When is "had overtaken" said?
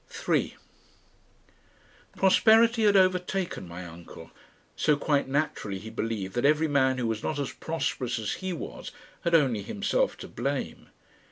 2.85-3.67